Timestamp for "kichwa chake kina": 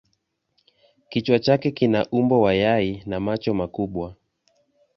1.09-2.05